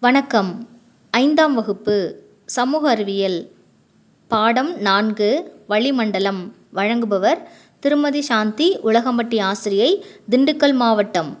வணக்கம். 0.00 0.68
ஐந்தாம் 1.10 1.54
வகுப்பு 1.54 2.22
சமூக 2.46 2.90
அறிவியல். 2.90 3.50
பாடம் 4.28 4.76
நான்கு 4.78 5.52
வளிமண்டலம். 5.66 6.54
வழங்குபவர் 6.74 7.38
திருமதி 7.80 8.20
சாந்தி 8.20 8.78
உலகம்பட்டி 8.84 9.40
ஆசிரியை 9.40 10.04
திண்டுக்கல் 10.30 10.74
மாவட்டம். 10.74 11.38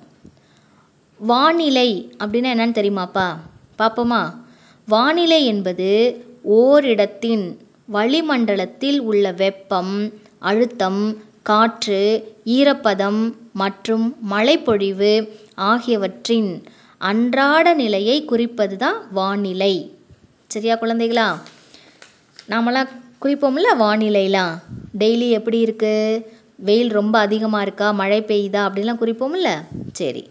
வானிலை 1.18 2.16
அப்படின்னா 2.24 2.50
என்னன்னு 2.54 2.78
தெரியுமாப்பா? 2.80 3.36
பார்ப்போமா 3.78 4.34
வானிலை 4.88 5.46
என்பது 5.46 5.90
ஓரிடத்தின் 6.50 7.56
வளிமண்டலத்தில் 7.92 8.98
உள்ள 8.98 9.32
வெப்பம் 9.32 10.12
அழுத்தம் 10.38 11.16
காற்று 11.42 12.02
ஈரப்பதம் 12.44 13.34
மற்றும் 13.52 14.16
மழைப்பொழிவு 14.30 15.32
ஆகியவற்றின் 15.54 16.64
அன்றாட 16.98 17.74
நிலையை 17.74 18.24
குறிப்பது 18.24 18.76
தான் 18.76 19.12
வானிலை. 19.12 19.96
சரியா 20.46 20.74
குழந்தைகளா? 20.78 21.38
நாமெல்லாம் 22.46 22.88
குறிப்போம்ல 23.22 23.68
வானிலைலாம் 23.78 24.54
டெய்லி 24.98 25.28
எப்படி 25.30 25.64
இருக்குது 25.64 26.24
வெயில் 26.56 26.88
ரொம்ப 26.88 27.18
அதிகமாக 27.18 27.62
இருக்கா? 27.62 27.90
மழை 27.90 28.20
பெய்யுதா? 28.20 28.60
அப்படிலாம் 28.68 29.00
குறிப்போம்ல? 29.02 29.62
சரி. 29.92 30.30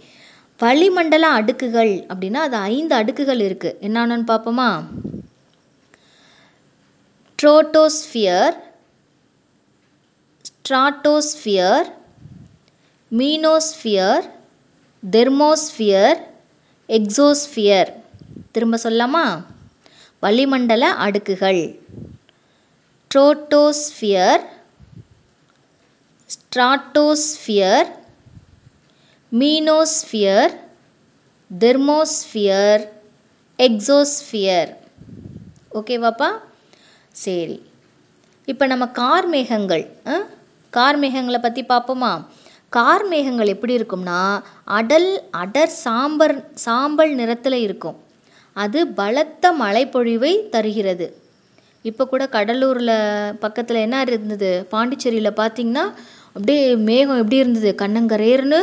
வளிமண்டல 0.59 1.27
அடுக்குகள் 1.27 2.05
அப்படின்னா 2.07 2.34
அது 2.34 2.57
ஐந்து 2.57 2.95
அடுக்குகள் 2.95 3.40
இருக்குது 3.40 3.76
என்னென்னு 3.81 4.26
பார்ப்போமா? 4.27 4.70
Troposphere 7.43 8.55
stratosphere 10.49 11.88
mesosphere 13.12 14.26
thermosphere 15.12 16.18
exosphere. 16.88 17.90
திரும்ப 18.52 18.80
சொல்லலாமா? 18.84 19.44
வளிமண்டல 20.20 20.91
அடுக்குகள். 21.05 21.79
Troposphere 23.12 24.44
stratosphere 26.34 27.90
mesosphere 29.32 30.54
thermosphere 31.60 32.84
exosphere. 33.60 34.77
ஓகேவாப்பா? 35.74 36.29
சரி. 37.12 37.57
இப்போ 38.46 38.66
நம்ம 38.66 38.88
கார் 38.88 39.27
மேகங்கள் 39.27 39.85
கார் 40.70 40.99
மேகங்களை 40.99 41.38
பற்றி 41.38 41.63
பார்ப்போமா? 41.63 42.26
கார் 42.70 43.05
மேகங்கள் 43.05 43.48
எப்படி 43.48 43.73
இருக்கும்னா 43.77 44.41
அடல் 44.63 45.29
அடர் 45.32 45.73
சாம்பர் 45.84 46.35
சாம்பல் 46.54 47.13
நிறத்தில் 47.15 47.57
இருக்கும். 47.68 47.98
அது 48.55 48.87
பலத்த 48.87 49.51
மழைப்பொழிவை 49.51 50.49
தருகிறது. 50.49 51.07
இப்போ 51.82 52.05
கூட 52.05 52.23
கடலூரில் 52.27 52.95
பக்கத்தில் 53.40 53.84
என்ன 53.85 54.01
இருந்தது? 54.01 54.68
பாண்டிச்சேரியில் 54.71 55.38
பார்த்திங்கன்னா 55.40 55.85
அப்படியே 56.35 56.76
மேகம் 56.76 57.18
எப்படி 57.18 57.35
இருந்தது? 57.35 57.76
கண்ணங்கரேர்னு 57.82 58.62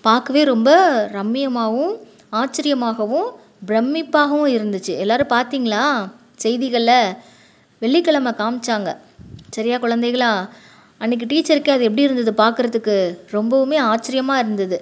பார்க்கவே 0.00 0.44
ரொம்ப 0.44 0.70
ரம்மியமாகவும் 1.12 1.94
ஆச்சரியமாகவும் 2.32 3.28
பிரமிப்பாகவும் 3.68 4.52
இருந்துச்சு. 4.56 4.92
எல்லோரும் 5.04 5.34
பார்த்தீங்களா 5.34 5.84
செய்திகளில் 6.44 7.14
வெள்ளிக்கிழமை 7.82 8.32
காமிச்சாங்க. 8.32 8.90
சரியா 9.50 9.76
குழந்தைகளா? 9.78 10.30
அன்றைக்கு 11.00 11.26
டீச்சருக்கு 11.32 11.70
அது 11.70 11.86
எப்படி 11.88 12.02
இருந்தது 12.02 12.32
பார்க்குறதுக்கு 12.42 12.94
ரொம்பவுமே 13.36 13.78
ஆச்சரியமாக 13.92 14.42
இருந்தது. 14.44 14.78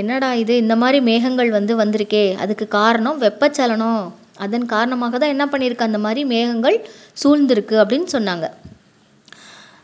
என்னடா 0.00 0.34
இது? 0.34 0.56
இந்த 0.56 0.76
மாதிரி 0.76 0.98
மேகங்கள் 1.00 1.50
வந்து 1.50 1.72
வந்திருக்கே. 1.76 2.24
அதுக்கு 2.36 2.68
காரணம் 2.68 3.20
வெப்பச்சலனம். 3.22 4.02
அதன் 4.44 4.66
காரணமாக 4.66 5.18
தான் 5.18 5.34
என்ன 5.34 5.44
பண்ணியிருக்கு 5.52 5.88
அந்த 5.88 5.98
மாதிரி 5.98 6.24
மேகங்கள் 6.24 6.76
சூழ்ந்திருக்கு 7.22 7.76
அப்படின்னு 7.82 8.08
சொன்னாங்க. 8.16 8.46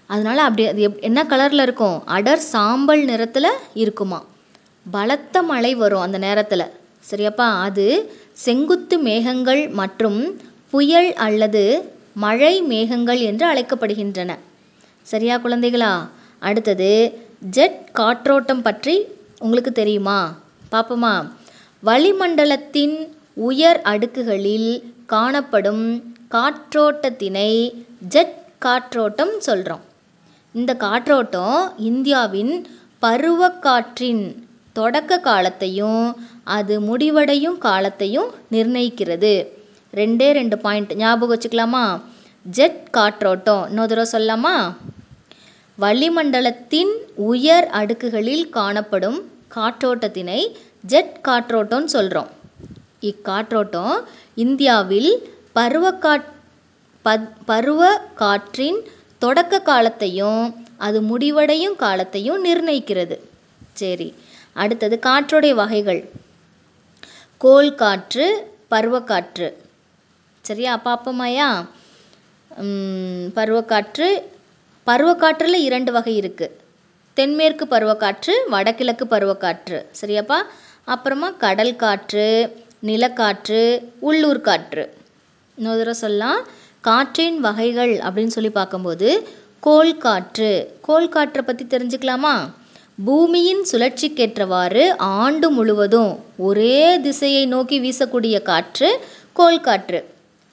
அதனால் 0.06 0.38
அப்படி 0.38 0.66
அது 0.66 0.82
எப் 0.82 1.00
என்ன 1.00 1.20
கலரில் 1.24 1.64
இருக்கும்? 1.66 1.96
அடர் 2.16 2.44
சாம்பல் 2.52 3.04
நிறத்தில் 3.04 3.50
இருக்குமா? 3.82 4.20
பலத்த 4.86 5.42
மழை 5.42 5.74
வரும் 5.74 6.00
அந்த 6.00 6.18
நேரத்தில். 6.18 6.66
சரியாப்பா? 7.10 7.46
அது 7.66 7.86
செங்குத்து 8.46 8.98
மேகங்கள் 8.98 9.62
மற்றும் 9.80 10.20
புயல் 10.70 11.12
அல்லது 11.26 11.62
மழை 12.24 12.54
மேகங்கள் 12.72 13.20
என்று 13.30 13.44
அழைக்கப்படுகின்றன. 13.52 14.32
சரியா 15.10 15.34
குழந்தைகளா? 15.38 15.92
அடுத்தது 16.48 16.90
ஜெட் 17.56 17.80
காற்றோட்டம் 17.98 18.62
பற்றி 18.62 18.94
உங்களுக்கு 19.38 19.72
தெரியுமா? 19.72 20.18
பார்ப்போமா 20.72 21.14
வளிமண்டலத்தின் 21.82 22.96
உயர் 23.48 23.80
அடுக்குகளில் 23.92 24.70
காணப்படும் 25.06 25.84
காற்றோட்டத்தினை 26.30 27.50
ஜெட் 28.14 28.38
காற்றோட்டம் 28.64 29.34
சொல்கிறோம் 29.38 29.84
இந்த 30.54 30.72
காற்றோட்டம் 30.84 31.58
இந்தியாவின் 31.90 32.54
பருவக்காற்றின் 33.02 34.24
தொடக்க 34.72 35.18
காலத்தையும் 35.18 36.04
அது 36.56 36.74
முடிவடையும் 36.80 37.58
காலத்தையும் 37.58 38.30
நிர்ணயிக்கிறது. 38.52 39.34
ரெண்டே 39.94 40.28
ரெண்டு 40.40 40.58
பாயிண்ட் 40.58 40.94
ஞாபகம் 40.94 41.32
வச்சுக்கலாமா? 41.34 41.84
ஜெட் 42.44 42.82
காற்றோட்டம். 42.96 43.62
இன்னொரு 43.68 43.90
தடவை 43.92 44.06
சொல்லலாமா? 44.14 44.56
வளிமண்டலத்தின் 45.78 46.92
உயர் 47.30 47.66
அடுக்குகளில் 47.72 48.44
காணப்படும் 48.48 49.16
காற்றோட்டத்தினை 49.54 50.40
ஜெட் 50.84 51.16
காற்றோட்டம்னு 51.28 51.90
சொல்கிறோம் 51.94 52.30
இக்காற்றோட்டம் 53.00 53.94
இந்தியாவில் 54.44 55.10
பருவக்காற் 55.54 56.26
பத் 57.04 57.26
பருவ 57.46 57.82
காற்றின் 58.14 58.78
தொடக்க 59.22 59.60
காலத்தையும் 59.60 60.44
அது 60.78 61.00
முடிவடையும் 61.02 61.76
காலத்தையும் 61.76 62.44
நிர்ணயிக்கிறது. 62.44 63.16
சரி 63.72 64.08
அடுத்தது 64.56 64.96
காற்றுடைய 65.06 65.54
வகைகள். 65.54 66.02
கோல் 67.40 67.74
காற்று 67.74 68.26
பருவக்காற்று. 68.70 69.48
சரியா 70.44 70.74
பார்ப்போமாயா 70.84 71.48
பருவக்காற்று 73.36 74.08
பருவக்காற்றில் 74.86 75.56
இரண்டு 75.68 75.92
வகை 75.92 76.20
இருக்குது 76.20 76.56
தென்மேற்கு 77.14 77.64
பருவக்காற்று 77.64 78.32
வடகிழக்கு 78.48 79.04
பருவக்காற்று. 79.04 79.78
சரியாப்பா? 80.00 80.38
அப்புறமா 80.84 81.30
கடல் 81.30 81.76
காற்று 81.76 82.26
நிலக்காற்று 82.88 83.60
உள்ளூர் 84.00 84.40
காற்று. 84.40 84.84
இன்னொரு 85.58 85.78
தடவை 85.78 85.92
சொல்லலாம். 85.92 86.46
காற்றின் 86.80 87.40
வகைகள் 87.40 87.94
அப்படின்னு 88.06 88.34
சொல்லி 88.36 88.50
பார்க்கும்போது 88.50 89.28
கோல் 89.60 89.96
காற்று 89.96 90.78
கோல் 90.82 91.08
காற்றை 91.08 91.44
பற்றி 91.44 91.64
தெரிஞ்சுக்கலாமா? 91.64 92.34
பூமியின் 93.04 93.64
சுழற்சிக்கேற்றவாறு 93.72 94.84
ஆண்டு 94.98 95.50
முழுவதும் 95.50 96.12
ஒரே 96.36 97.00
திசையை 97.00 97.46
நோக்கி 97.46 97.78
வீசக்கூடிய 97.80 98.42
காற்று 98.42 98.90
கோல் 99.32 99.60
காற்று 99.60 100.00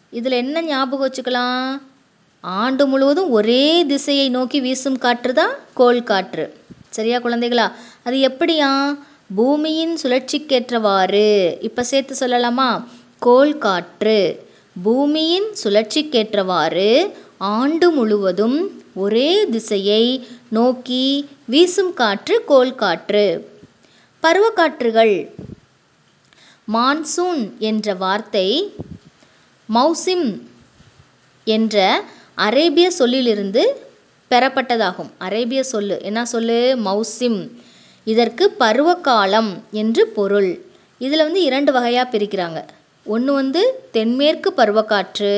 இதில் 0.09 0.41
என்ன 0.43 0.61
ஞாபகம் 0.61 1.05
வச்சுக்கலாம்? 1.07 1.65
ஆண்டு 2.41 2.87
முழுவதும் 2.87 3.29
ஒரே 3.29 3.85
திசையை 3.85 4.29
நோக்கி 4.29 4.59
வீசும் 4.61 4.97
காற்று 4.97 5.33
தான் 5.33 5.55
கோள் 5.73 6.03
காற்று. 6.03 6.53
சரியா 6.89 7.17
குழந்தைகளா? 7.19 7.71
அது 8.03 8.17
எப்படியா? 8.29 8.97
பூமியின் 9.35 9.97
சுழற்சிக்கேற்றவாறு. 10.03 11.57
இப்போ 11.61 11.83
சேர்த்து 11.83 12.15
சொல்லலாமா? 12.19 12.85
கோள் 13.19 13.57
காற்று. 13.57 14.47
பூமியின் 14.83 15.53
சுழற்சிக்கேற்றவாறு 15.63 17.13
ஆண்டு 17.37 17.91
முழுவதும் 17.91 18.83
ஒரே 18.95 19.49
திசையை 19.49 20.27
நோக்கி 20.49 21.29
வீசும் 21.45 21.93
காற்று 21.93 22.43
கோள் 22.45 22.75
காற்று. 22.75 23.49
பருவக்காற்றுகள் 24.23 25.29
மான்சூன் 26.73 27.57
என்ற 27.57 27.93
வார்த்தை 27.93 28.73
மௌசிம் 29.73 30.41
என்ற 31.43 32.03
அரேபிய 32.45 32.87
சொல்லிலிருந்து 32.91 33.63
பெறப்பட்டதாகும். 34.31 35.09
அரேபிய 35.17 35.61
சொல்லு. 35.63 35.95
என்ன 36.09 36.19
சொல்லு? 36.25 36.59
மௌசிம். 36.85 37.41
இதற்கு 38.07 38.45
பருவகாலம் 38.59 39.51
என்று 39.81 40.03
பொருள். 40.17 40.51
இதில் 41.01 41.25
வந்து 41.27 41.41
இரண்டு 41.49 41.71
வகையாக 41.71 42.05
பிரிக்கிறாங்க. 42.13 42.59
ஒன்று 43.05 43.31
வந்து 43.33 43.61
தென்மேற்கு 43.91 44.49
பருவக்காற்று 44.57 45.31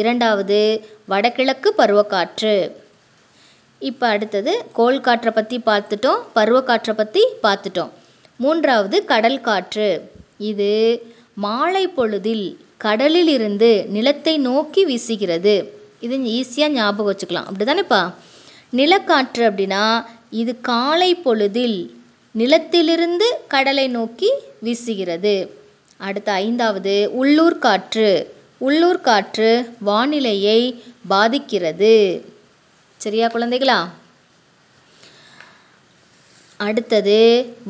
இரண்டாவது 0.00 0.60
வடகிழக்கு 1.06 1.68
பருவக்காற்று. 1.78 2.54
இப்போ 3.82 4.06
அடுத்தது 4.08 4.52
கோல் 4.72 5.00
காற்றை 5.00 5.30
பற்றி 5.38 5.56
பார்த்துட்டோம் 5.66 6.20
பருவக்காற்றை 6.34 6.94
பற்றி 7.00 7.22
பார்த்துட்டோம். 7.46 7.92
மூன்றாவது 8.40 8.98
கடல் 9.12 9.40
காற்று 9.40 9.88
இது 10.50 10.70
மாலை 11.44 11.84
பொழுதில் 11.96 12.46
கடலில் 12.84 13.30
இருந்து 13.36 13.70
நிலத்தை 13.96 14.34
நோக்கி 14.48 14.82
வீசுகிறது. 14.90 15.56
இது 16.06 16.16
ஈஸியாக 16.36 16.76
ஞாபகம் 16.76 17.08
வச்சுக்கலாம். 17.10 17.48
அப்படி 17.50 17.64
தானேப்பா 17.70 18.02
நிலக்காற்று 18.78 19.42
அப்படின்னா 19.50 19.84
இது 20.42 20.52
காலை 20.68 21.10
பொழுதில் 21.24 21.78
நிலத்திலிருந்து 22.40 23.26
கடலை 23.54 23.86
நோக்கி 23.96 24.30
வீசுகிறது. 24.64 25.34
அடுத்த 26.08 26.28
ஐந்தாவது 26.44 26.94
உள்ளூர் 27.20 27.58
காற்று. 27.64 28.10
உள்ளூர் 28.66 29.00
காற்று 29.08 29.50
வானிலையை 29.88 30.60
பாதிக்கிறது. 31.12 31.94
சரியா 33.04 33.26
குழந்தைகளா? 33.34 33.78
அடுத்தது 36.56 37.20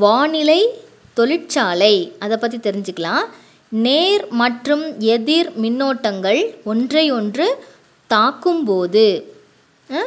வானிலை 0.05 0.61
தொழிற்சாலை. 1.19 1.94
அதை 2.25 2.37
பற்றி 2.37 2.58
தெரிஞ்சுக்கலாம். 2.58 3.26
நேர் 3.87 4.25
மற்றும் 4.43 4.84
எதிர் 5.14 5.50
மின்னோட்டங்கள் 5.62 6.40
ஒன்றை 6.73 7.05
ஒன்று 7.19 7.46
தாக்கும்போது 8.14 9.06
போது 9.88 10.02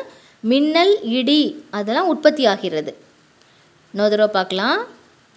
மின்னல் 0.51 0.93
இடி 1.17 1.41
அதெல்லாம் 1.77 2.09
உற்பத்தி 2.13 2.43
ஆகிறது 2.51 2.91
இன்னொரு 3.93 4.11
தடவை 4.13 4.29
பார்க்கலாம். 4.35 4.79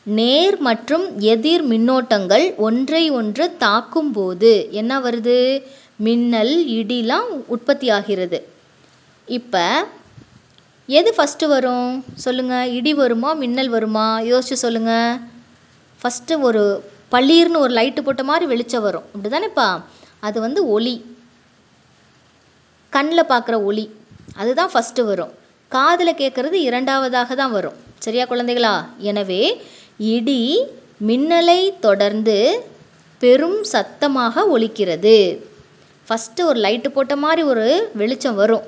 நேர் 0.07 0.57
மற்றும் 0.67 1.05
எதிர் 1.33 1.65
மின்னோட்டங்கள் 1.73 2.45
ஒன்றை 2.67 3.03
ஒன்று 3.19 3.45
தாக்கும்போது 3.65 4.53
என்ன 4.81 4.93
வருது? 5.07 5.37
மின்னல் 6.07 6.55
இடிலாம் 6.79 7.31
உற்பத்தி 7.55 7.87
ஆகிறது 7.97 8.39
இப்போ 9.39 9.65
எது 10.99 11.11
ஃபஸ்ட்டு 11.17 11.47
வரும்? 11.55 11.91
சொல்லுங்கள் 12.25 12.71
இடி 12.79 12.93
வருமா? 13.01 13.31
மின்னல் 13.43 13.71
வருமா? 13.77 14.07
யோசிச்சு 14.31 14.57
சொல்லுங்கள் 14.65 15.19
ஃபஸ்ட்டு 16.01 16.41
ஒரு 16.49 16.63
பளீர்னு 17.15 17.63
ஒரு 17.65 17.73
லைட்டு 17.79 18.01
போட்ட 18.07 18.25
மாதிரி 18.31 18.47
வெளிச்சம் 18.53 18.87
வரும். 18.87 19.07
அப்படி 19.15 19.31
தானேப்பா 19.35 19.69
அது 20.29 20.39
வந்து 20.47 20.61
ஒளி. 20.77 20.97
கண்ணில் 22.99 23.31
பார்க்குற 23.33 23.57
ஒளி. 23.71 23.85
அதுதான் 24.37 24.71
ஃபஸ்ட்டு 24.73 25.03
வரும். 25.11 25.33
காதில் 25.69 26.19
கேட்குறது 26.21 26.57
இரண்டாவதாக 26.69 27.35
தான் 27.35 27.55
வரும். 27.57 27.77
சரியா 28.05 28.25
குழந்தைகளா? 28.25 28.75
எனவே 29.09 29.43
இடி 30.15 30.43
மின்னலை 31.09 31.61
தொடர்ந்து 31.87 32.37
பெரும் 33.23 33.65
சத்தமாக 33.65 34.45
ஒலிக்கிறது. 34.55 35.17
ஃபஸ்ட்டு 36.09 36.43
ஒரு 36.51 36.59
லைட்டு 36.61 36.89
போட்ட 36.89 37.17
மாதிரி 37.25 37.43
ஒரு 37.53 37.67
வெளிச்சம் 38.01 38.39
வரும். 38.43 38.67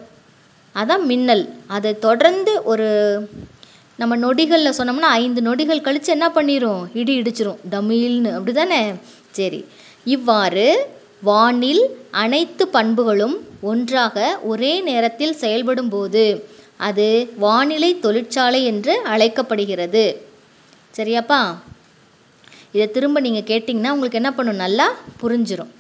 அதான் 0.74 1.04
மின்னல். 1.10 1.44
அதை 1.76 1.98
தொடர்ந்து 2.06 2.52
ஒரு 2.72 2.88
நம்ம 3.96 4.16
நொடிகளில் 4.16 4.78
சொன்னோம்னா 4.78 5.10
ஐந்து 5.22 5.40
நொடிகள் 5.42 5.86
கழித்து 5.86 6.10
என்ன 6.16 6.30
பண்ணிடும் 6.36 6.82
இடி 7.00 7.14
இடிச்சிரும். 7.20 7.60
டமீல்னு. 7.70 8.30
அப்படி 8.32 8.52
தானே 8.52 8.82
சரி. 9.30 9.60
இவ்வாறு 10.04 10.66
வானில் 11.22 11.84
அனைத்து 12.10 12.64
பண்புகளும் 12.76 13.36
ஒன்றாக 13.60 14.38
ஒரே 14.42 14.80
நேரத்தில் 14.80 15.36
செயல்படும்போது 15.40 16.42
அது 16.76 17.32
வானிலை 17.36 17.98
தொழிற்சாலை 17.98 18.64
என்று 18.64 19.00
அழைக்கப்படுகிறது. 19.04 20.22
சரியாப்பா? 20.96 21.56
இதை 22.72 22.90
திரும்ப 22.90 23.20
நீங்கள் 23.20 23.48
கேட்டிங்கன்னா 23.50 23.90
உங்களுக்கு 23.90 24.18
என்ன 24.20 24.32
பண்ணும்? 24.32 24.56
நல்லா 24.56 24.96
புரிஞ்சிடும் 25.22 25.72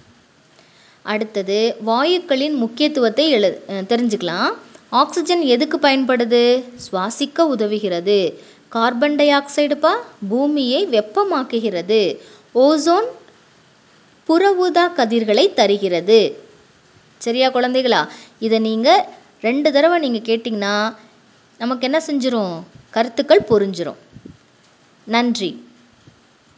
அடுத்தது 1.02 1.76
வாயுக்களின் 1.86 2.54
முக்கியத்துவத்தை 2.54 3.30
எழு 3.30 3.62
தெரிஞ்சுக்கலாம். 3.68 4.52
ஆக்சிஜன் 4.90 5.40
எதுக்கு 5.40 5.76
பயன்படுது? 5.78 6.64
சுவாசிக்க 6.86 7.46
உதவுகிறது. 7.56 8.34
கார்பன் 8.68 9.16
டை 9.16 9.28
ஆக்சைடுப்பா? 9.28 9.92
பூமியை 10.28 10.86
வெப்பமாக்குகிறது. 10.86 12.18
ஓசோன் 12.54 13.08
புற 14.24 14.54
ஊதா 14.54 14.88
கதிர்களை 14.88 15.54
தருகிறது. 15.54 16.48
சரியா 17.24 17.48
குழந்தைகளா? 17.50 18.00
இதை 18.46 18.58
நீங்கள் 18.68 19.02
ரெண்டு 19.40 19.68
தடவை 19.72 19.96
நீங்கள் 20.04 20.26
கேட்டிங்கன்னா 20.28 20.74
நமக்கு 21.60 21.86
என்ன 21.88 21.98
செஞ்சிடும் 22.06 22.54
கருத்துக்கள் 22.90 23.48
புரிஞ்சிடும் 23.50 24.00
நன்றி. 25.06 25.50